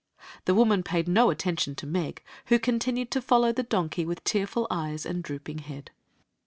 [0.45, 4.65] The woman paid no attention to Meg, who continued to follow the donkey with tearful
[4.71, 5.91] eyes and droooing head.